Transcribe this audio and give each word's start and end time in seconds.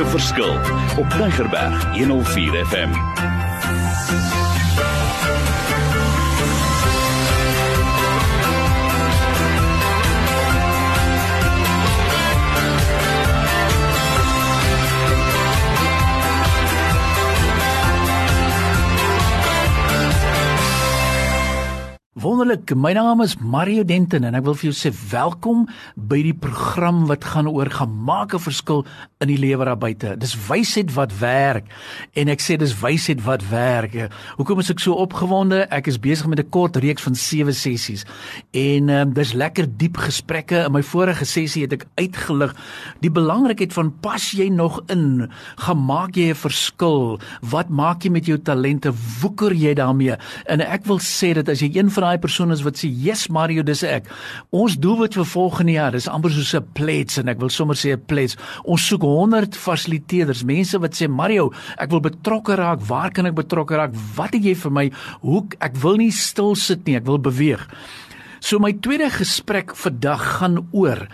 'n 0.00 0.06
verskil 0.06 0.54
op 0.96 1.10
Tigerberg 1.10 1.96
104 1.96 2.66
FM. 2.66 2.90
Wonderlik, 22.40 22.70
my 22.72 22.94
naam 22.96 23.20
is 23.20 23.34
Mario 23.36 23.82
Denton 23.84 24.24
en 24.24 24.36
ek 24.38 24.46
wil 24.46 24.54
vir 24.56 24.70
jou 24.70 24.72
sê 24.72 24.88
welkom 25.10 25.66
by 26.08 26.22
die 26.24 26.32
program 26.32 27.02
wat 27.10 27.26
gaan 27.34 27.50
oor 27.50 27.68
gemaak 27.68 28.32
'n 28.32 28.40
verskil 28.40 28.86
in 29.20 29.28
die 29.28 29.36
lewe 29.36 29.66
daar 29.68 29.76
buite. 29.76 30.16
Dis 30.16 30.32
wysheid 30.48 30.88
wat 30.96 31.12
werk 31.20 31.68
en 32.16 32.28
ek 32.32 32.40
sê 32.40 32.56
dis 32.56 32.72
wysheid 32.80 33.20
wat 33.26 33.44
werk. 33.50 33.92
Hoekom 34.38 34.60
is 34.60 34.70
ek 34.70 34.80
so 34.80 34.94
opgewonde? 34.94 35.68
Ek 35.68 35.86
is 35.86 35.98
besig 36.00 36.26
met 36.28 36.40
'n 36.40 36.48
kort 36.48 36.76
reeks 36.76 37.02
van 37.02 37.14
7 37.14 37.52
sessies 37.52 38.06
en 38.52 38.88
um, 38.88 39.12
dis 39.12 39.32
lekker 39.34 39.66
diep 39.76 39.98
gesprekke. 39.98 40.64
In 40.64 40.72
my 40.72 40.82
vorige 40.82 41.26
sessie 41.26 41.62
het 41.62 41.72
ek 41.72 41.84
uitgelig 42.00 42.56
die 43.00 43.10
belangrikheid 43.10 43.72
van 43.72 43.92
pas 44.00 44.32
jy 44.32 44.48
nog 44.48 44.80
in? 44.88 45.28
Gemaak 45.56 46.16
jy 46.16 46.30
'n 46.30 46.34
verskil? 46.34 47.20
Wat 47.42 47.68
maak 47.68 48.02
jy 48.02 48.10
met 48.10 48.24
jou 48.24 48.38
talente? 48.38 48.92
Woeker 49.20 49.52
jy 49.52 49.74
daarmee? 49.74 50.16
En 50.46 50.60
ek 50.60 50.86
wil 50.86 50.98
sê 50.98 51.34
dat 51.34 51.48
as 51.48 51.60
jy 51.60 51.76
een 51.76 51.90
van 51.90 52.02
daai 52.02 52.29
persone 52.30 52.54
is 52.54 52.62
wat 52.62 52.78
sê, 52.78 52.88
"Yes 52.88 53.28
Mario, 53.28 53.62
dis 53.62 53.82
ek." 53.82 54.06
Ons 54.50 54.76
doelwit 54.76 55.14
vir 55.14 55.24
volgende 55.24 55.72
jaar, 55.72 55.90
dis 55.90 56.08
amper 56.08 56.30
soos 56.30 56.54
'n 56.54 56.64
plets 56.74 57.18
en 57.18 57.28
ek 57.28 57.40
wil 57.40 57.48
sommer 57.48 57.74
sê 57.74 57.92
'n 57.92 58.04
plets. 58.06 58.36
Ons 58.64 58.86
soek 58.86 59.02
100 59.02 59.56
fasiliteerders, 59.56 60.44
mense 60.44 60.78
wat 60.78 60.94
sê, 60.94 61.08
"Mario, 61.08 61.52
ek 61.78 61.90
wil 61.90 62.00
betrokke 62.00 62.54
raak. 62.54 62.80
Waar 62.80 63.10
kan 63.10 63.26
ek 63.26 63.34
betrokke 63.34 63.76
raak? 63.76 63.92
Wat 64.14 64.32
het 64.32 64.42
jy 64.42 64.54
vir 64.54 64.70
my? 64.70 64.90
Hoe 65.22 65.46
ek 65.60 65.76
wil 65.76 65.96
nie 65.96 66.10
stil 66.10 66.54
sit 66.54 66.86
nie, 66.86 66.96
ek 66.96 67.04
wil 67.04 67.18
beweeg." 67.18 67.66
So 68.40 68.58
my 68.58 68.72
tweede 68.72 69.10
gesprek 69.10 69.74
vandag 69.74 70.38
gaan 70.38 70.68
oor 70.72 71.08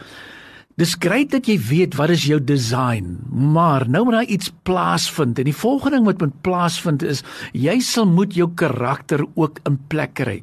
Dis 0.76 0.92
grait 1.00 1.30
dat 1.32 1.46
jy 1.48 1.54
weet 1.56 1.94
wat 1.96 2.10
is 2.12 2.26
jou 2.28 2.36
design, 2.36 3.14
maar 3.32 3.86
nou 3.88 4.02
moet 4.04 4.18
daar 4.18 4.32
iets 4.34 4.50
plaasvind 4.68 5.38
en 5.40 5.46
die 5.48 5.56
volgende 5.56 5.96
ding 5.96 6.04
wat 6.04 6.20
moet 6.20 6.34
plaasvind 6.44 7.00
is 7.00 7.22
jy 7.56 7.78
sal 7.80 8.04
moet 8.04 8.34
jou 8.36 8.50
karakter 8.60 9.22
ook 9.24 9.62
in 9.64 9.78
plek 9.88 10.12
kry. 10.20 10.34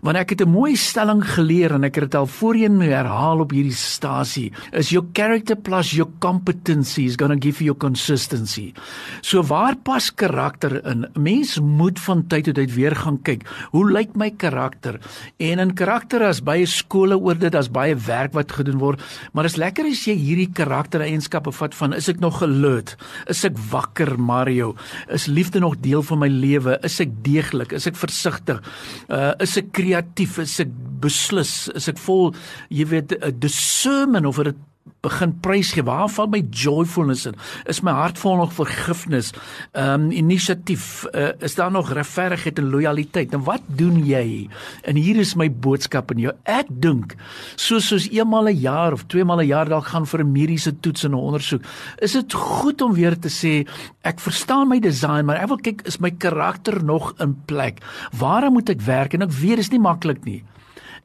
Want 0.00 0.16
ek 0.16 0.32
het 0.32 0.40
'n 0.40 0.48
mooi 0.48 0.72
stelling 0.76 1.20
geleer 1.20 1.74
en 1.76 1.84
ek 1.84 2.00
het 2.00 2.04
dit 2.04 2.14
al 2.14 2.26
voorheen 2.26 2.80
herhaal 2.80 3.40
op 3.44 3.52
hierdie 3.52 3.76
stasie, 3.76 4.52
is 4.72 4.88
your 4.88 5.04
character 5.12 5.54
plus 5.54 5.92
your 5.92 6.10
competency 6.18 7.04
is 7.04 7.16
going 7.16 7.32
to 7.32 7.46
give 7.46 7.60
you 7.60 7.66
your 7.66 7.76
consistency. 7.76 8.72
So 9.20 9.42
waar 9.42 9.76
pas 9.76 10.14
karakter 10.14 10.80
in? 10.86 11.06
Mens 11.12 11.60
moet 11.60 12.00
van 12.00 12.26
tyd 12.26 12.44
tot 12.44 12.54
tyd 12.54 12.74
weer 12.74 12.96
gaan 12.96 13.22
kyk, 13.22 13.44
hoe 13.72 13.90
lyk 13.90 14.16
my 14.16 14.30
karakter? 14.30 14.98
En 15.36 15.58
in 15.58 15.74
karakter 15.74 16.22
as 16.22 16.40
baie 16.40 16.66
skole 16.66 17.18
oor 17.18 17.34
dit, 17.34 17.54
as 17.54 17.68
baie 17.68 17.94
werk 17.94 18.32
wat 18.32 18.50
gedoen 18.52 18.78
word, 18.78 19.02
maar 19.32 19.44
is 19.44 19.56
lekker 19.56 19.73
as 19.82 20.04
jy 20.06 20.14
hierdie 20.14 20.50
karaktereienskappe 20.54 21.52
vat 21.52 21.74
van 21.74 21.92
is 21.96 22.08
ek 22.08 22.20
nog 22.22 22.42
alert? 22.42 22.96
Is 23.28 23.44
ek 23.44 23.58
wakker, 23.70 24.14
Mario? 24.18 24.74
Is 25.08 25.26
liefde 25.26 25.60
nog 25.60 25.80
deel 25.82 26.02
van 26.02 26.22
my 26.22 26.28
lewe? 26.28 26.78
Is 26.86 27.00
ek 27.00 27.10
deeglik? 27.26 27.72
Is 27.72 27.86
ek 27.90 27.98
versigtig? 27.98 28.62
Uh 29.08 29.32
is 29.42 29.56
ek 29.58 29.72
kreatief? 29.72 30.38
Is 30.38 30.60
ek 30.60 30.70
beslis? 31.02 31.68
Is 31.74 31.88
ek 31.90 31.98
vol 31.98 32.34
jy 32.70 32.86
weet 32.86 33.18
'n 33.18 33.40
discernment 33.40 34.26
of 34.26 34.42
dit 34.42 34.56
begin 35.04 35.32
prys 35.40 35.72
gee. 35.72 35.84
Waar 35.84 36.08
val 36.12 36.28
my 36.32 36.40
joyfulness 36.50 37.26
in? 37.28 37.36
Is 37.70 37.82
my 37.84 37.92
hart 37.96 38.18
vol 38.20 38.38
nog 38.40 38.52
vergifnis? 38.56 39.32
Ehm 39.72 40.08
um, 40.08 40.10
inisiatief, 40.10 41.04
uh, 41.12 41.32
is 41.44 41.54
daar 41.54 41.70
nog 41.70 41.92
regverdigheid 41.92 42.58
en 42.58 42.70
lojaliteit? 42.70 43.32
En 43.32 43.44
wat 43.44 43.62
doen 43.66 44.00
jy? 44.04 44.48
En 44.82 44.96
hier 44.96 45.16
is 45.20 45.34
my 45.34 45.48
boodskap 45.50 46.10
aan 46.12 46.22
jou. 46.24 46.34
Ek 46.44 46.68
dink 46.68 47.16
soos 47.56 47.88
soos 47.88 48.08
eenmal 48.10 48.48
'n 48.48 48.60
jaar 48.60 48.92
of 48.92 49.06
tweemal 49.06 49.40
'n 49.40 49.46
jaar 49.46 49.68
dalk 49.68 49.86
gaan 49.86 50.06
vir 50.06 50.20
'n 50.20 50.32
mediese 50.32 50.80
toets 50.80 51.04
en 51.04 51.10
'n 51.10 51.24
ondersoek, 51.28 51.62
is 51.98 52.12
dit 52.12 52.32
goed 52.32 52.82
om 52.82 52.92
weer 52.92 53.18
te 53.18 53.28
sê 53.28 53.66
ek 54.02 54.20
verstaan 54.20 54.68
my 54.68 54.80
design, 54.80 55.24
maar 55.24 55.42
ek 55.42 55.48
wil 55.48 55.58
kyk 55.58 55.82
is 55.86 55.98
my 55.98 56.10
karakter 56.10 56.84
nog 56.84 57.14
in 57.18 57.36
plek? 57.46 57.80
Waar 58.18 58.50
moet 58.50 58.68
ek 58.68 58.80
werk? 58.80 59.14
En 59.14 59.22
ek 59.22 59.32
weet 59.32 59.56
dit 59.56 59.58
is 59.58 59.70
nie 59.70 59.80
maklik 59.80 60.24
nie. 60.24 60.44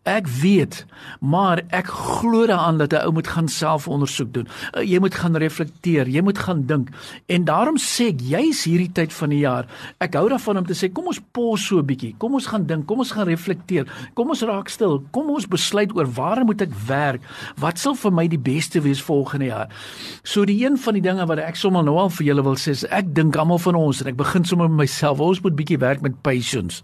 Ek 0.08 0.28
weet, 0.28 0.86
maar 1.20 1.60
ek 1.76 1.90
glo 1.92 2.46
daaraan 2.48 2.78
dat 2.78 2.94
'n 2.94 3.04
ou 3.04 3.12
moet 3.12 3.28
gaan 3.28 3.48
selfondersoek 3.48 4.34
doen. 4.34 4.48
Uh, 4.72 4.84
jy 4.84 5.00
moet 5.00 5.16
gaan 5.16 5.36
reflekteer, 5.36 6.08
jy 6.08 6.22
moet 6.22 6.38
gaan 6.38 6.66
dink. 6.66 6.90
En 7.26 7.44
daarom 7.44 7.78
sê 7.78 8.08
ek 8.08 8.22
juis 8.22 8.64
hierdie 8.64 8.92
tyd 8.92 9.14
van 9.14 9.30
die 9.30 9.40
jaar, 9.40 9.66
ek 9.98 10.14
hou 10.14 10.30
daarvan 10.30 10.58
om 10.58 10.66
te 10.66 10.74
sê 10.74 10.92
kom 10.92 11.08
ons 11.08 11.22
pos 11.32 11.66
so 11.66 11.80
'n 11.80 11.86
bietjie. 11.86 12.16
Kom 12.18 12.34
ons 12.34 12.48
gaan 12.48 12.66
dink, 12.66 12.86
kom 12.88 13.00
ons 13.00 13.12
gaan 13.12 13.28
reflekteer. 13.28 13.86
Kom 14.14 14.30
ons 14.30 14.42
raak 14.42 14.70
stil. 14.70 15.04
Kom 15.12 15.30
ons 15.30 15.48
besluit 15.48 15.96
oor 15.96 16.08
waar 16.08 16.46
moet 16.46 16.62
ek 16.62 16.74
werk? 16.88 17.22
Wat 17.58 17.78
sal 17.78 17.96
vir 17.96 18.12
my 18.12 18.28
die 18.28 18.40
beste 18.40 18.82
wees 18.82 19.02
volgende 19.02 19.46
jaar? 19.46 19.68
So 20.24 20.46
die 20.46 20.66
een 20.66 20.78
van 20.78 20.94
die 20.94 21.02
dinge 21.02 21.26
wat 21.26 21.40
ek 21.40 21.56
sommer 21.56 21.84
nou 21.84 21.98
al 21.98 22.10
vir 22.10 22.26
julle 22.26 22.44
wil 22.44 22.56
sê 22.56 22.70
is 22.70 22.86
ek 22.86 23.14
dink 23.14 23.36
almal 23.36 23.60
van 23.60 23.76
ons 23.76 24.02
en 24.02 24.08
ek 24.08 24.18
begin 24.18 24.46
sommer 24.46 24.70
met 24.70 24.78
myself. 24.78 25.20
Ons 25.20 25.42
moet 25.42 25.56
bietjie 25.56 25.78
werk 25.78 26.02
met 26.02 26.22
patience 26.22 26.82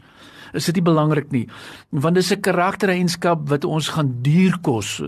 is 0.56 0.66
dit 0.66 0.76
nie 0.76 0.88
belangrik 0.92 1.32
nie 1.32 1.48
want 1.92 2.16
dis 2.16 2.32
'n 2.32 2.42
karaktereienskap 2.42 3.50
wat 3.50 3.66
ons 3.66 3.88
gaan 3.88 4.10
duur 4.22 4.58
kos. 4.62 5.02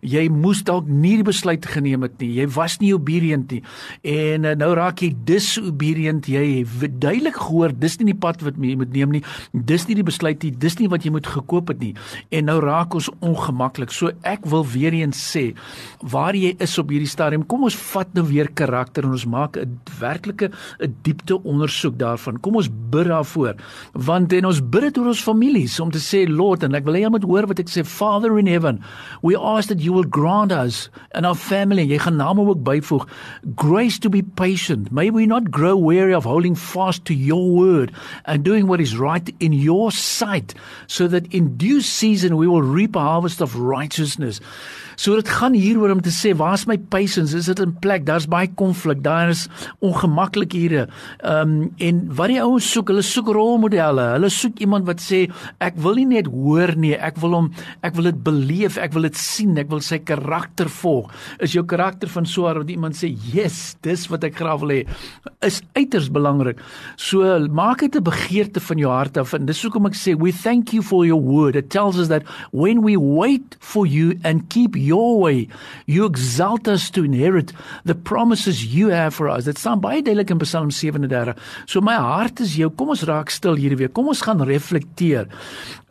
Jy 0.00 0.28
moes 0.28 0.62
dalk 0.62 0.86
nie 0.86 1.16
die 1.16 1.26
besluit 1.26 1.64
geneem 1.66 2.02
het 2.02 2.18
nie. 2.18 2.34
Jy 2.40 2.46
was 2.48 2.78
nie 2.80 2.94
obedient 2.94 3.50
nie. 3.50 3.62
En 4.02 4.44
uh, 4.44 4.54
nou 4.54 4.74
raak 4.74 5.02
jy 5.02 5.14
disobedient. 5.24 6.26
Jy 6.26 6.64
het 6.80 7.00
duidelik 7.00 7.36
gehoor 7.36 7.72
dis 7.72 7.98
nie 7.98 8.12
die 8.12 8.18
pad 8.18 8.42
wat 8.42 8.54
jy 8.56 8.76
moet 8.76 8.92
neem 8.92 9.10
nie. 9.10 9.22
Dis 9.52 9.86
nie 9.86 9.94
die 9.94 10.06
besluit 10.06 10.42
nie. 10.42 10.50
Dis 10.50 10.78
nie 10.78 10.88
wat 10.88 11.04
jy 11.04 11.10
moet 11.10 11.26
gekoop 11.26 11.68
het 11.68 11.80
nie. 11.80 11.94
En 12.30 12.44
nou 12.44 12.60
raak 12.60 12.94
ons 12.94 13.10
ongemaklik. 13.20 13.90
So 13.90 14.10
ek 14.22 14.46
wil 14.46 14.64
weer 14.66 14.92
eens 14.92 15.18
sê 15.32 15.54
waar 16.02 16.34
jy 16.34 16.56
is 16.58 16.78
op 16.78 16.90
hierdie 16.90 17.08
stadium 17.08 17.46
kom 17.46 17.64
ons 17.64 17.76
vat 17.76 18.08
nou 18.14 18.24
weer 18.24 18.48
karakter 18.48 19.04
en 19.04 19.12
ons 19.12 19.26
maak 19.26 19.56
'n 19.56 19.80
werklike 20.00 20.50
'n 20.80 20.94
diepte 21.02 21.42
ondersoek 21.42 21.98
daarvan. 21.98 22.40
Kom 22.40 22.56
ons 22.56 22.68
bid 22.68 23.06
daarvoor. 23.06 23.54
Want 23.92 24.32
en 24.32 24.44
ons 24.46 24.60
bid 24.60 24.82
dit 24.92 25.00
oor 25.00 25.12
ons 25.12 25.24
families 25.24 25.78
om 25.80 25.90
te 25.92 26.00
sê 26.02 26.22
Lord 26.28 26.64
en 26.66 26.76
ek 26.76 26.84
wil 26.84 26.98
hê 26.98 27.04
jy 27.06 27.12
moet 27.14 27.24
hoor 27.28 27.48
wat 27.48 27.62
ek 27.62 27.70
sê 27.72 27.84
Father 27.88 28.36
in 28.40 28.50
heaven 28.50 28.82
we 29.24 29.32
ask 29.38 29.72
that 29.72 29.80
you 29.80 29.94
will 29.96 30.08
grant 30.18 30.52
us 30.52 30.84
and 31.16 31.28
our 31.28 31.38
family 31.38 31.86
jy 31.88 32.00
gaan 32.04 32.20
name 32.20 32.44
ook 32.44 32.60
byvoeg 32.66 33.08
grace 33.56 33.98
to 34.02 34.12
be 34.12 34.22
patient 34.22 34.92
may 34.92 35.08
we 35.08 35.24
not 35.26 35.50
grow 35.54 35.74
weary 35.78 36.12
of 36.12 36.28
holding 36.28 36.58
fast 36.58 37.06
to 37.08 37.16
your 37.16 37.48
word 37.56 37.94
and 38.26 38.44
doing 38.44 38.68
what 38.68 38.84
is 38.84 38.98
right 39.00 39.32
in 39.40 39.56
your 39.56 39.90
sight 39.90 40.52
so 40.86 41.08
that 41.08 41.26
in 41.32 41.56
due 41.56 41.80
season 41.80 42.36
we 42.36 42.46
will 42.46 42.62
reap 42.62 42.96
a 42.96 43.08
harvest 43.08 43.40
of 43.40 43.56
righteousness 43.56 44.40
So 44.96 45.16
dit 45.16 45.28
gaan 45.28 45.54
hieroor 45.56 45.90
om 45.94 46.00
te 46.04 46.12
sê 46.12 46.34
waar's 46.36 46.66
my 46.68 46.76
patience? 46.92 47.34
Is 47.36 47.48
dit 47.48 47.60
in 47.62 47.72
plek? 47.82 48.04
Daar's 48.06 48.28
baie 48.28 48.50
konflik. 48.54 49.02
Daar 49.04 49.32
is 49.32 49.48
ongemakkelikhede. 49.80 50.86
Ehm 51.18 51.54
um, 51.62 51.70
en 51.78 52.02
wat 52.14 52.32
die 52.32 52.40
ouens 52.42 52.68
soek, 52.70 52.92
hulle 52.92 53.02
soek 53.02 53.32
rolmodelle. 53.32 54.04
Hulle 54.16 54.30
soek 54.30 54.60
iemand 54.62 54.81
wat 54.86 55.02
sê 55.02 55.30
ek 55.60 55.78
wil 55.82 55.94
nie 56.00 56.06
net 56.06 56.26
hoor 56.26 56.74
nie, 56.76 56.94
ek 56.94 57.20
wil 57.22 57.36
hom 57.36 57.50
ek 57.82 57.96
wil 57.98 58.10
dit 58.10 58.22
beleef, 58.24 58.78
ek 58.78 58.92
wil 58.96 59.08
dit 59.08 59.16
sien, 59.16 59.56
ek 59.58 59.70
wil 59.72 59.80
sy 59.80 59.98
karakter 59.98 60.70
volg. 60.82 61.10
Is 61.40 61.56
jou 61.56 61.64
karakter 61.64 62.08
van 62.08 62.26
so 62.26 62.42
wat 62.42 62.70
iemand 62.70 62.94
sê, 62.94 63.14
"Yes, 63.32 63.76
dis 63.82 64.08
wat 64.10 64.24
ek 64.24 64.36
graag 64.36 64.60
wil 64.60 64.68
hê." 64.70 64.86
Is 65.42 65.62
uiters 65.76 66.08
belangrik. 66.10 66.58
So 66.96 67.22
maak 67.48 67.80
dit 67.80 67.96
'n 67.96 68.02
begeerte 68.02 68.60
van 68.60 68.78
jou 68.78 68.90
hart 68.90 69.16
af 69.16 69.34
en 69.34 69.46
dis 69.46 69.62
hoekom 69.62 69.86
ek 69.86 69.94
sê, 69.94 70.16
"We 70.16 70.32
thank 70.32 70.72
you 70.72 70.82
for 70.82 71.06
your 71.06 71.20
word. 71.20 71.56
It 71.56 71.70
tells 71.70 71.98
us 71.98 72.08
that 72.08 72.22
when 72.50 72.82
we 72.82 72.96
wait 72.96 73.56
for 73.60 73.86
you 73.86 74.18
and 74.24 74.48
keep 74.48 74.76
your 74.76 75.18
way. 75.20 75.48
You 75.86 76.06
exalt 76.06 76.68
us 76.68 76.90
to 76.90 77.04
inherit 77.04 77.52
the 77.84 77.94
promises 77.94 78.74
you 78.74 78.88
have 78.88 79.14
for 79.14 79.28
us. 79.28 79.44
Dit 79.44 79.58
staan 79.58 79.80
baie 79.82 80.02
duidelik 80.02 80.30
in 80.30 80.40
Psalm 80.42 80.70
37. 80.70 81.36
So 81.66 81.80
my 81.80 81.94
hart 81.94 82.40
is 82.40 82.56
jou. 82.58 82.70
Kom 82.70 82.92
ons 82.94 83.04
raak 83.08 83.32
stil 83.32 83.58
hierdie 83.60 83.78
week. 83.84 83.94
Kom 83.96 84.10
ons 84.12 84.22
gaan 84.24 84.42
reflekteer. 84.62 85.28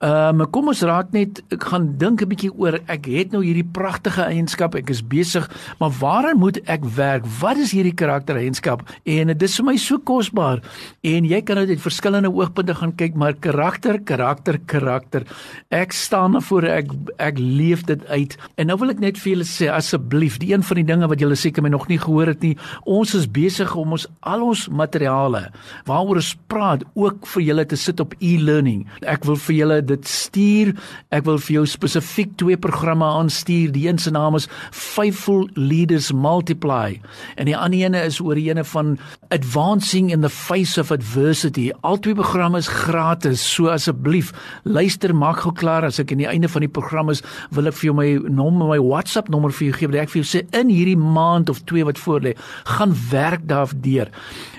Ehm 0.02 0.42
um, 0.42 0.48
kom 0.50 0.72
ons 0.72 0.82
raak 0.82 1.12
net 1.14 1.44
ek 1.54 1.68
gaan 1.70 1.92
dink 2.02 2.24
'n 2.24 2.30
bietjie 2.32 2.50
oor 2.58 2.80
ek 2.90 3.06
het 3.06 3.32
nou 3.32 3.44
hierdie 3.44 3.68
pragtige 3.68 4.24
eienskap. 4.24 4.76
Ek 4.76 4.90
is 4.90 5.04
besig, 5.06 5.46
maar 5.80 5.92
waaraan 5.92 6.40
moet 6.40 6.58
ek 6.66 6.82
werk? 6.96 7.26
Wat 7.40 7.58
is 7.58 7.72
hierdie 7.72 7.94
karaktereienskap? 7.94 8.82
En 9.06 9.28
dit 9.28 9.44
is 9.44 9.56
vir 9.56 9.66
my 9.66 9.78
so 9.78 10.00
kosbaar. 10.00 10.62
En 11.04 11.26
jy 11.26 11.42
kan 11.42 11.58
uit 11.58 11.82
verskillende 11.82 12.34
oogpunte 12.34 12.74
gaan 12.76 12.96
kyk, 12.96 13.16
maar 13.16 13.34
karakter, 13.34 14.00
karakter, 14.00 14.58
karakter. 14.66 15.24
Ek 15.70 15.92
staan 15.92 16.42
voor 16.42 16.64
ek 16.64 16.90
ek 17.20 17.38
leef 17.38 17.84
dit 17.86 18.06
uit. 18.08 18.38
En 18.58 18.68
nou 18.68 18.78
wil 18.78 18.90
ek 18.90 19.00
net 19.00 19.18
vir 19.18 19.36
julle 19.36 19.46
sê 19.46 19.70
asseblief, 19.70 20.40
die 20.40 20.54
een 20.54 20.64
van 20.64 20.76
die 20.76 20.86
dinge 20.86 21.08
wat 21.08 21.20
julle 21.20 21.36
seker 21.36 21.62
my 21.62 21.70
nog 21.70 21.88
nie 21.88 22.00
gehoor 22.00 22.28
het 22.28 22.42
nie, 22.42 22.58
ons 22.86 23.14
is 23.14 23.28
besig 23.28 23.76
om 23.76 23.92
ons 23.92 24.08
al 24.22 24.42
ons 24.42 24.68
materiale 24.68 25.52
waaroor 25.86 26.16
ons 26.22 26.36
praat 26.48 26.84
ook 26.94 27.28
vir 27.34 27.44
julle 27.44 27.66
te 27.66 27.76
sit 27.76 28.00
op 28.00 28.14
e-learning 28.20 28.61
learning. 28.62 28.86
Ek 29.02 29.26
wil 29.26 29.38
vir 29.42 29.56
julle 29.56 29.80
dit 29.82 30.08
stuur. 30.08 30.74
Ek 31.12 31.26
wil 31.26 31.40
vir 31.42 31.56
jou 31.60 31.66
spesifiek 31.70 32.36
twee 32.40 32.58
programme 32.58 33.06
aanstuur. 33.06 33.72
Die 33.74 33.88
een 33.88 34.00
se 34.00 34.12
naam 34.12 34.38
is 34.38 34.48
Faithful 34.72 35.48
Leaders 35.56 36.12
Multiply 36.12 37.00
en 37.38 37.48
die 37.48 37.58
ander 37.58 37.80
een 37.80 37.96
is 37.96 38.20
oor 38.22 38.36
die 38.36 38.50
ene 38.50 38.64
van 38.68 38.98
Advancing 39.32 40.12
in 40.12 40.22
the 40.22 40.30
Face 40.30 40.78
of 40.80 40.92
Adversity. 40.92 41.72
Albei 41.82 42.14
programme 42.16 42.58
is 42.58 42.68
gratis. 42.68 43.42
So 43.42 43.72
asseblief, 43.72 44.32
luister 44.64 45.14
maak 45.16 45.42
gou 45.46 45.54
klaar 45.56 45.86
as 45.88 46.00
ek 46.00 46.14
aan 46.14 46.22
die 46.22 46.30
einde 46.30 46.50
van 46.52 46.66
die 46.66 46.72
program 46.72 47.10
is, 47.12 47.24
wil 47.56 47.70
ek 47.72 47.78
vir 47.80 47.90
jou 47.90 47.96
my 47.98 48.10
nommer, 48.30 48.70
my 48.74 48.80
WhatsApp 48.82 49.32
nommer 49.32 49.54
vir 49.56 49.70
jou 49.70 49.80
gee. 49.80 49.92
Ek 50.02 50.12
vir 50.12 50.22
jou 50.22 50.28
sê 50.28 50.44
in 50.58 50.72
hierdie 50.72 51.00
maand 51.00 51.50
of 51.52 51.64
twee 51.70 51.86
wat 51.88 52.00
voor 52.02 52.28
lê, 52.28 52.36
gaan 52.78 52.94
werk 53.12 53.48
daardeur. 53.50 54.12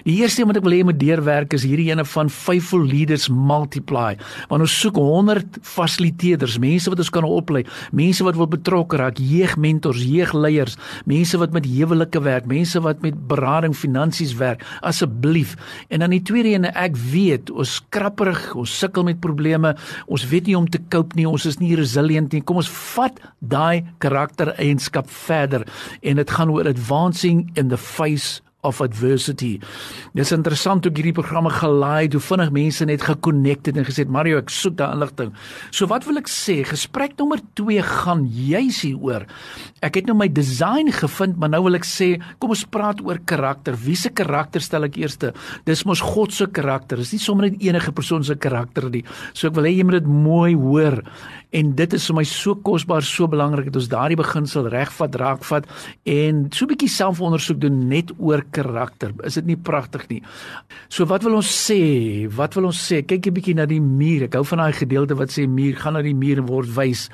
Die 0.06 0.18
eerste 0.22 0.42
een 0.42 0.50
wat 0.50 0.58
ek 0.58 0.66
wil 0.66 0.74
hê 0.74 0.82
moet 0.86 0.98
deurwerk 0.98 1.54
is 1.54 1.66
hierdie 1.68 1.90
ene 1.92 2.04
van 2.08 2.32
Faithful 2.32 2.82
Leaders 2.88 3.28
Multiply. 3.30 3.91
Want 4.50 4.64
ons 4.64 4.74
soek 4.82 4.98
100 5.00 5.60
fasiliteerders, 5.66 6.58
mense 6.62 6.90
wat 6.90 7.02
ons 7.02 7.12
kan 7.12 7.26
oplei, 7.26 7.64
mense 7.92 8.24
wat 8.26 8.38
wil 8.38 8.50
betrokke 8.50 8.98
raak, 9.00 9.20
jeugmentors, 9.20 10.02
jeugleiers, 10.06 10.78
mense 11.08 11.38
wat 11.40 11.54
met 11.54 11.68
huwelike 11.68 12.22
werk, 12.24 12.48
mense 12.50 12.80
wat 12.84 13.02
met 13.04 13.18
berading 13.30 13.76
finansies 13.76 14.34
werk. 14.40 14.64
Asseblief. 14.82 15.56
En 15.92 16.04
dan 16.04 16.14
die 16.14 16.22
tweede 16.22 16.54
ene, 16.56 16.72
ek 16.78 16.96
weet 17.12 17.52
ons 17.52 17.78
krapperig, 17.94 18.40
ons 18.58 18.78
sukkel 18.82 19.06
met 19.08 19.20
probleme, 19.22 19.74
ons 20.06 20.28
weet 20.30 20.50
nie 20.50 20.58
om 20.58 20.68
te 20.68 20.80
cope 20.92 21.18
nie, 21.18 21.28
ons 21.28 21.46
is 21.48 21.60
nie 21.62 21.74
resilient 21.78 22.32
nie. 22.32 22.42
Kom 22.44 22.60
ons 22.62 22.70
vat 22.94 23.18
daai 23.38 23.84
karaktereienskap 24.02 25.10
verder 25.12 25.66
en 26.02 26.18
dit 26.20 26.38
gaan 26.38 26.52
oor 26.52 26.68
advancing 26.68 27.46
in 27.58 27.68
the 27.72 27.80
face 27.80 28.40
of 28.62 28.78
adversity. 28.80 29.56
Dis 30.14 30.30
interessant 30.34 30.84
hoe 30.86 30.92
hierdie 30.94 31.14
programme 31.16 31.50
gelaai 31.50 32.04
het, 32.06 32.14
hoe 32.14 32.22
vinnig 32.22 32.52
mense 32.54 32.86
net 32.86 33.02
gekonnekt 33.02 33.66
het 33.66 33.80
en 33.80 33.86
gesê 33.88 34.04
Mario, 34.06 34.38
ek 34.38 34.52
soek 34.54 34.76
daai 34.78 34.92
inligting. 34.94 35.32
So 35.74 35.88
wat 35.90 36.06
wil 36.06 36.20
ek 36.20 36.30
sê? 36.30 36.60
Gesprek 36.68 37.16
nommer 37.18 37.42
2 37.58 37.82
gaan 37.88 38.22
juis 38.30 38.84
hieroor. 38.86 39.26
Ek 39.82 39.98
het 39.98 40.06
nou 40.06 40.14
my 40.20 40.30
design 40.30 40.92
gevind, 40.94 41.40
maar 41.42 41.50
nou 41.50 41.64
wil 41.66 41.80
ek 41.80 41.88
sê, 41.88 42.12
kom 42.38 42.54
ons 42.54 42.62
praat 42.70 43.02
oor 43.02 43.18
karakter. 43.26 43.74
Wie 43.82 43.98
se 43.98 44.14
karakter 44.14 44.62
stel 44.62 44.86
ek 44.86 45.00
eerste? 45.02 45.32
Dis 45.66 45.82
mos 45.88 46.04
God 46.12 46.30
se 46.30 46.46
karakter. 46.46 47.02
Dis 47.02 47.16
nie 47.16 47.22
sommer 47.22 47.50
net 47.50 47.58
enige 47.66 47.90
persoon 47.90 48.22
se 48.22 48.38
karakter 48.38 48.86
nie. 48.94 49.02
So 49.34 49.50
ek 49.50 49.58
wil 49.58 49.66
hê 49.66 49.74
jy 49.74 49.88
moet 49.88 50.04
dit 50.04 50.12
mooi 50.22 50.52
hoor. 50.54 51.00
En 51.52 51.74
dit 51.76 51.94
is 51.98 52.06
vir 52.08 52.16
my 52.16 52.24
so 52.24 52.54
kosbaar, 52.64 53.04
so 53.04 53.26
belangrik 53.28 53.68
dat 53.68 53.82
ons 53.82 53.90
daardie 53.92 54.16
beginsel 54.16 54.70
regvat, 54.72 55.18
raakvat 55.20 55.66
en 56.08 56.46
so 56.48 56.64
'n 56.64 56.70
bietjie 56.70 56.88
selfondersoek 56.88 57.60
doen 57.60 57.88
net 57.88 58.08
oor 58.18 58.40
karakter. 58.52 59.14
Is 59.26 59.38
dit 59.40 59.48
nie 59.50 59.56
pragtig 59.56 60.06
nie? 60.10 60.20
So 60.92 61.06
wat 61.10 61.24
wil 61.26 61.38
ons 61.40 61.50
sê? 61.50 62.28
Wat 62.32 62.54
wil 62.58 62.68
ons 62.70 62.78
sê? 62.78 63.02
Kyk 63.02 63.26
'n 63.26 63.34
bietjie 63.34 63.54
na 63.56 63.66
die 63.66 63.80
muur. 63.80 64.24
Ek 64.28 64.34
hou 64.34 64.44
van 64.44 64.58
daai 64.58 64.72
gedeelte 64.72 65.16
wat 65.16 65.30
sê 65.30 65.48
muur 65.48 65.76
gaan 65.76 65.94
na 65.94 66.02
die 66.02 66.14
muur 66.14 66.38
en 66.38 66.46
word 66.46 66.68
wys. 66.76 67.08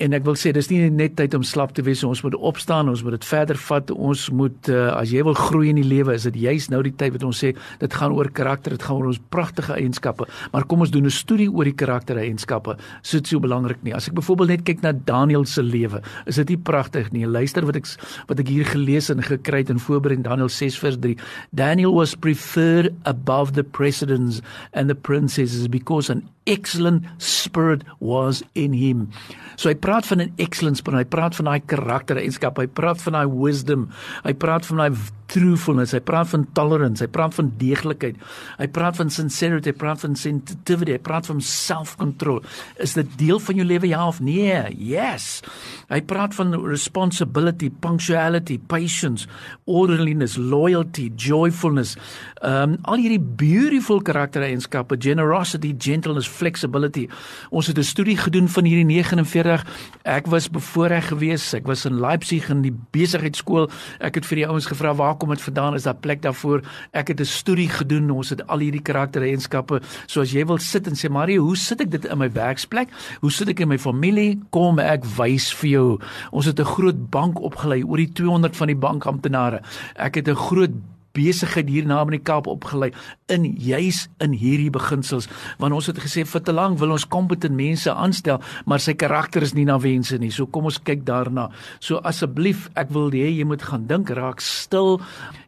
En 0.00 0.12
ek 0.12 0.24
wil 0.24 0.34
sê 0.34 0.52
dis 0.52 0.70
nie 0.70 0.90
net 0.90 1.14
tyd 1.16 1.34
om 1.34 1.42
slap 1.42 1.74
te 1.74 1.82
wees. 1.82 2.02
Ons 2.02 2.22
moet 2.24 2.34
opstaan, 2.34 2.88
ons 2.88 3.02
moet 3.02 3.12
dit 3.12 3.24
verder 3.24 3.56
vat. 3.56 3.90
Ons 3.90 4.30
moet 4.30 4.68
uh, 4.68 4.96
as 4.98 5.10
jy 5.10 5.22
wil 5.22 5.34
groei 5.34 5.68
in 5.70 5.76
die 5.76 5.86
lewe, 5.86 6.14
is 6.14 6.24
dit 6.24 6.34
juist 6.34 6.70
nou 6.70 6.82
die 6.82 6.94
tyd 6.96 7.12
wat 7.12 7.22
ons 7.22 7.38
sê 7.44 7.54
dit 7.78 7.92
gaan 7.94 8.12
oor 8.12 8.30
karakter, 8.30 8.74
dit 8.74 8.82
gaan 8.82 8.96
oor 8.96 9.06
ons 9.12 9.20
pragtige 9.30 9.76
eienskappe. 9.76 10.26
Maar 10.52 10.66
kom 10.66 10.80
ons 10.80 10.90
doen 10.90 11.06
'n 11.06 11.10
studie 11.10 11.50
oor 11.50 11.64
die 11.64 11.76
karaktereienskappe. 11.76 12.76
So 13.02 13.18
dit 13.18 13.28
so 13.28 13.40
belangrik 13.40 13.82
nie. 13.82 13.94
As 13.94 14.08
ek 14.08 14.14
byvoorbeeld 14.14 14.48
net 14.48 14.64
kyk 14.64 14.82
na 14.82 14.92
Daniël 14.92 15.44
se 15.46 15.62
lewe, 15.62 16.02
is 16.26 16.36
dit 16.36 16.48
nie 16.48 16.58
pragtig 16.58 17.12
nie. 17.12 17.26
Luister 17.26 17.64
wat 17.64 17.76
ek 17.76 17.86
wat 18.28 18.40
ek 18.40 18.48
hier 18.48 18.64
gelees 18.64 19.10
en 19.10 19.22
gekry 19.22 19.58
het 19.62 19.70
in 19.70 19.78
voorbereiding 19.78 20.24
Daniël 20.24 20.48
6 20.54 20.78
vers 20.78 20.98
3. 21.00 21.16
Daniel 21.54 21.94
was 21.94 22.14
preferred 22.14 22.94
above 23.04 23.54
the 23.54 23.64
presidents 23.64 24.40
and 24.72 24.88
the 24.88 24.94
princesses 24.94 25.68
because 25.68 26.10
an 26.10 26.28
excellent 26.46 27.04
spirit 27.18 27.82
was 28.00 28.42
in 28.54 28.72
him. 28.72 29.10
So 29.56 29.68
hy 29.70 29.74
praat 29.74 30.06
van 30.06 30.20
'n 30.20 30.32
excellent 30.36 30.76
spirit, 30.76 30.98
hy 30.98 31.08
praat 31.08 31.36
van 31.36 31.46
daai 31.46 31.62
karaktereienskap, 31.66 32.58
hy 32.58 32.66
praat 32.66 33.00
van 33.02 33.12
daai 33.12 33.28
wisdom, 33.28 33.88
hy 34.24 34.32
praat 34.32 34.66
van 34.66 34.78
daai 34.78 34.92
truthfulness, 35.26 35.94
hy 35.96 36.00
praat 36.04 36.28
van 36.28 36.44
tolerance, 36.56 37.02
hy 37.02 37.08
praat 37.10 37.34
van 37.34 37.50
deeglikheid. 37.58 38.16
Hy 38.58 38.66
praat 38.66 38.98
van 39.00 39.10
sincerity, 39.10 39.72
hy 39.72 39.78
praat 39.78 40.04
van 40.04 40.16
sensitivity, 40.16 40.92
hy 40.92 40.98
praat 40.98 41.26
van 41.30 41.40
self-control. 41.40 42.42
Is 42.82 42.94
dit 42.98 43.08
deel 43.20 43.40
van 43.40 43.56
jou 43.56 43.66
lewe 43.66 43.88
ja 43.88 44.06
of 44.06 44.20
nee? 44.20 44.58
Yes. 44.76 45.42
Hy 45.88 46.00
praat 46.02 46.36
van 46.38 46.54
responsibility, 46.62 47.70
punctuality, 47.70 48.58
patience, 48.58 49.28
orderliness, 49.64 50.36
loyalty, 50.50 51.10
joyfulness. 51.16 51.96
Um 52.42 52.76
al 52.82 53.00
hierdie 53.00 53.20
beautiful 53.20 54.02
karaktereienskappe, 54.02 54.96
generosity, 54.98 55.74
gentleness, 55.78 56.28
flexibility. 56.28 57.08
Ons 57.50 57.66
het 57.66 57.78
'n 57.78 57.82
studie 57.82 58.16
gedoen 58.16 58.48
van 58.48 58.64
hierdie 58.64 58.84
49. 58.84 59.64
Ek 60.02 60.26
was 60.26 60.50
bevoorreg 60.50 61.08
geweest. 61.08 61.54
Ek 61.54 61.66
was 61.66 61.84
in 61.84 62.00
Leipzig 62.00 62.48
in 62.48 62.62
die 62.62 62.74
besigheidskool. 62.90 63.70
Ek 64.00 64.14
het 64.14 64.26
vir 64.26 64.36
die 64.36 64.46
ouens 64.46 64.66
gevra 64.66 64.94
waar 64.94 65.16
kom 65.16 65.28
dit 65.28 65.42
vandaan? 65.42 65.74
Is 65.74 65.82
daar 65.82 65.94
plek 65.94 66.22
daarvoor? 66.22 66.60
Ek 66.92 67.08
het 67.08 67.20
'n 67.20 67.24
studie 67.24 67.68
gedoen. 67.68 68.10
Ons 68.10 68.30
het 68.30 68.46
al 68.46 68.58
hierdie 68.58 68.82
karaktereienskappe. 68.82 69.80
So 70.06 70.20
as 70.20 70.32
jy 70.32 70.44
wil 70.46 70.58
sit 70.58 70.86
en 70.86 70.94
sê, 70.94 71.10
"Marie, 71.10 71.38
hoe 71.38 71.56
sit 71.56 71.80
ek 71.80 71.90
dit 71.90 72.04
in 72.04 72.18
my 72.18 72.32
werksplek? 72.32 72.88
Hoe 73.20 73.30
sit 73.30 73.48
ek 73.48 73.60
in 73.60 73.68
my 73.68 73.78
familie?" 73.78 74.38
Kom 74.50 74.78
ek 74.78 75.04
wys 75.04 75.52
vir 75.54 75.70
jou. 75.70 76.00
Ons 76.30 76.46
het 76.46 76.60
'n 76.60 76.64
groot 76.64 77.10
bank 77.10 77.40
opgelei, 77.40 77.82
oor 77.84 77.96
die 77.96 78.12
200 78.12 78.56
van 78.56 78.66
die 78.66 78.76
bankamptenare. 78.76 79.60
Ek 79.96 80.14
het 80.14 80.28
'n 80.28 80.33
groot 80.36 80.74
besigheid 81.14 81.68
hier 81.70 81.86
naby 81.86 82.14
in 82.14 82.18
die 82.18 82.26
Kaap 82.26 82.48
opgelei 82.50 82.90
in 83.32 83.46
juis 83.62 84.04
in 84.24 84.34
hierdie 84.36 84.72
beginsels. 84.74 85.28
Want 85.62 85.76
ons 85.76 85.88
het 85.90 86.00
gesê 86.02 86.24
vir 86.26 86.42
te 86.42 86.54
lank 86.54 86.80
wil 86.80 86.94
ons 86.96 87.06
kompetent 87.06 87.54
mense 87.54 87.92
aanstel 87.92 88.42
maar 88.66 88.82
sy 88.82 88.96
karakter 88.98 89.46
is 89.46 89.54
nie 89.54 89.66
na 89.68 89.78
wense 89.82 90.18
nie. 90.18 90.32
So 90.34 90.50
kom 90.50 90.66
ons 90.70 90.82
kyk 90.82 91.06
daarna. 91.06 91.50
So 91.78 92.02
asseblief 92.02 92.68
ek 92.80 92.90
wil 92.94 93.14
hê 93.14 93.30
jy 93.30 93.46
moet 93.46 93.62
gaan 93.62 93.86
dink 93.90 94.10
raak 94.10 94.42
stil 94.42 94.98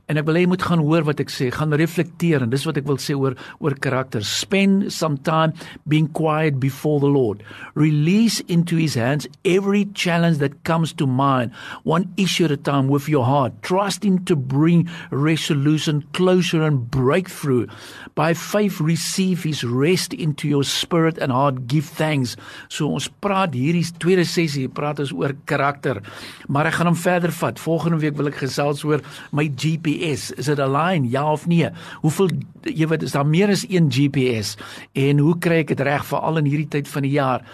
En 0.06 0.20
ek 0.20 0.26
wil 0.28 0.36
hê 0.38 0.44
jy 0.44 0.48
moet 0.52 0.62
gaan 0.62 0.82
hoor 0.86 1.02
wat 1.02 1.18
ek 1.18 1.32
sê, 1.34 1.48
gaan 1.50 1.74
reflekteer 1.74 2.44
en 2.44 2.50
dis 2.52 2.62
wat 2.68 2.76
ek 2.78 2.84
wil 2.86 2.98
sê 3.02 3.16
oor 3.18 3.34
oor 3.58 3.74
karakter. 3.82 4.22
Spend 4.22 4.92
some 4.94 5.18
time 5.26 5.50
being 5.90 6.06
quiet 6.14 6.60
before 6.62 7.00
the 7.02 7.10
Lord. 7.10 7.42
Release 7.74 8.38
into 8.46 8.78
his 8.78 8.94
hands 8.94 9.26
every 9.42 9.86
challenge 9.98 10.38
that 10.38 10.62
comes 10.62 10.92
to 11.02 11.08
mind, 11.10 11.50
one 11.82 12.06
issue 12.16 12.44
at 12.46 12.54
a 12.54 12.56
time 12.56 12.86
with 12.86 13.08
your 13.10 13.24
heart. 13.26 13.58
Trust 13.66 14.04
him 14.06 14.22
to 14.30 14.36
bring 14.36 14.86
resolution, 15.10 16.06
closure 16.12 16.62
and 16.62 16.86
breakthrough. 16.88 17.66
By 18.14 18.32
faith 18.38 18.78
receive 18.78 19.42
his 19.42 19.64
rest 19.64 20.14
into 20.14 20.46
your 20.46 20.62
spirit 20.62 21.18
and 21.18 21.34
heart. 21.34 21.66
Give 21.66 21.84
thanks. 21.84 22.36
So 22.70 22.92
ons 22.94 23.10
praat 23.10 23.58
hierdie 23.58 23.82
tweede 23.98 24.22
sessie, 24.22 24.70
praat 24.70 25.02
ons 25.02 25.10
oor 25.10 25.34
karakter. 25.50 25.98
Maar 26.46 26.70
ek 26.70 26.78
gaan 26.78 26.92
hom 26.92 27.02
verder 27.02 27.34
vat. 27.42 27.58
Volgende 27.58 27.98
week 28.06 28.14
wil 28.22 28.30
ek 28.30 28.38
gesels 28.46 28.86
oor 28.86 29.02
my 29.34 29.50
GP 29.50 29.95
GPS? 29.96 30.30
Is 30.32 30.46
dit 30.46 30.58
'n 30.58 30.70
line 30.70 31.08
ja 31.08 31.32
of 31.32 31.46
nee? 31.46 31.70
Hoeveel 32.00 32.28
jy 32.62 32.86
weet 32.86 33.02
is 33.02 33.12
daar 33.12 33.26
meer 33.26 33.48
as 33.48 33.64
een 33.68 33.90
GPS 33.90 34.56
en 34.92 35.18
hoe 35.18 35.38
kry 35.38 35.62
ek 35.62 35.68
dit 35.68 35.80
reg 35.80 36.04
veral 36.04 36.38
in 36.38 36.44
hierdie 36.44 36.68
tyd 36.68 36.88
van 36.88 37.02
die 37.02 37.14
jaar 37.14 37.44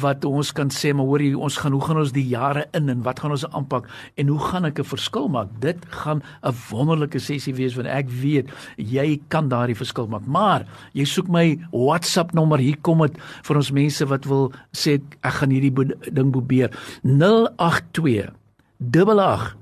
wat 0.00 0.24
ons 0.24 0.52
kan 0.52 0.68
sê 0.68 0.92
maar 0.92 1.06
hoor 1.06 1.22
jy 1.22 1.34
ons 1.34 1.56
gaan 1.56 1.72
hoe 1.72 1.84
gaan 1.84 1.98
ons 1.98 2.12
die 2.12 2.26
jare 2.26 2.66
in 2.74 2.88
en 2.88 3.02
wat 3.02 3.20
gaan 3.20 3.30
ons 3.30 3.46
aanpak 3.52 3.88
en 4.16 4.28
hoe 4.28 4.38
gaan 4.38 4.64
ek 4.64 4.78
'n 4.80 4.84
verskil 4.84 5.28
maak? 5.28 5.48
Dit 5.60 5.78
gaan 5.88 6.22
'n 6.42 6.54
wonderlike 6.70 7.18
sessie 7.18 7.54
wees 7.54 7.74
want 7.74 7.88
ek 7.88 8.08
weet 8.08 8.50
jy 8.76 9.20
kan 9.28 9.48
daardie 9.48 9.76
verskil 9.76 10.06
maak. 10.06 10.26
Maar 10.26 10.66
jy 10.92 11.04
soek 11.04 11.28
my 11.28 11.58
WhatsApp 11.70 12.32
nommer 12.32 12.58
hier 12.58 12.76
kom 12.82 12.98
dit 12.98 13.16
vir 13.42 13.56
ons 13.56 13.70
mense 13.70 14.04
wat 14.06 14.24
wil 14.24 14.52
sê 14.72 15.00
ek 15.22 15.32
gaan 15.32 15.50
hierdie 15.50 15.94
ding 16.12 16.32
probeer 16.32 16.70
082 17.02 18.32
88 18.78 19.57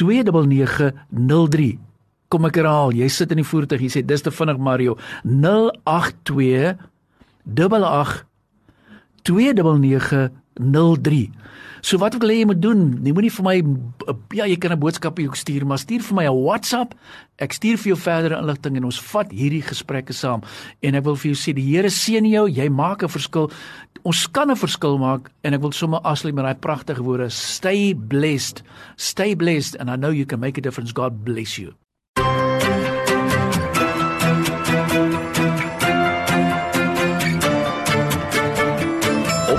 29903. 0.00 1.78
Kom 2.30 2.46
ek 2.46 2.56
herhaal, 2.60 2.92
jy 2.94 3.08
sit 3.10 3.30
in 3.34 3.40
die 3.42 3.46
voertuig, 3.46 3.82
jy 3.84 3.90
sê 3.90 4.00
dis 4.06 4.22
te 4.22 4.30
vinnig 4.34 4.58
Mario. 4.62 4.96
082 5.26 6.76
88 7.50 8.24
29903. 10.60 11.30
So 11.80 11.96
wat 12.00 12.16
wil 12.20 12.28
jy 12.28 12.44
moet 12.44 12.60
doen? 12.60 12.82
Jy 13.04 13.12
moenie 13.16 13.32
vir 13.32 13.46
my 13.46 13.54
ja, 14.36 14.44
jy 14.44 14.56
kan 14.60 14.72
'n 14.72 14.80
boodskap 14.80 15.16
hier 15.16 15.32
stuur, 15.32 15.64
maar 15.66 15.78
stuur 15.78 16.02
vir 16.02 16.14
my 16.14 16.24
'n 16.28 16.44
WhatsApp. 16.44 16.94
Ek 17.38 17.52
stuur 17.52 17.78
vir 17.78 17.96
jou 17.96 17.96
verdere 17.96 18.36
inligting 18.36 18.76
en 18.76 18.84
ons 18.84 19.00
vat 19.00 19.30
hierdie 19.30 19.62
gesprekke 19.62 20.12
saam. 20.12 20.42
En 20.82 20.94
ek 20.94 21.04
wil 21.04 21.16
vir 21.16 21.32
jou 21.32 21.38
sê 21.38 21.54
die 21.54 21.64
Here 21.64 21.88
seën 21.88 22.24
jou, 22.24 22.48
jy 22.48 22.68
maak 22.68 23.02
'n 23.02 23.08
verskil. 23.08 23.50
Ons 24.04 24.26
kan 24.26 24.50
'n 24.50 24.56
verskil 24.56 24.98
maak 24.98 25.30
en 25.42 25.54
ek 25.54 25.60
wil 25.60 25.72
sommer 25.72 26.00
afsluit 26.00 26.34
met 26.34 26.44
daai 26.44 26.60
pragtige 26.60 27.02
woorde: 27.02 27.30
Stay 27.30 27.94
blessed. 27.94 28.62
Stay 28.96 29.34
blessed 29.34 29.76
and 29.76 29.90
I 29.90 29.96
know 29.96 30.10
you 30.10 30.26
can 30.26 30.40
make 30.40 30.58
a 30.58 30.60
difference. 30.60 30.92
God 30.92 31.24
bless 31.24 31.56
you. 31.56 31.72